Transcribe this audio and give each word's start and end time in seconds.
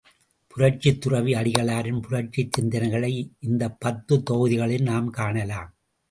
புரட்சித்துறவி 0.53 1.33
அடிகளாரின் 1.33 1.99
புரட்சிச் 1.99 2.49
சிந்தனைகளை 2.57 3.11
இந்த 3.39 3.69
பத்து 3.79 4.23
தொகுதிகளிலும் 4.29 4.89
நாம் 4.91 5.09
காணலாம். 5.09 5.69